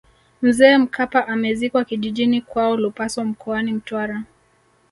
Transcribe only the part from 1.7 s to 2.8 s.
kijijini kwao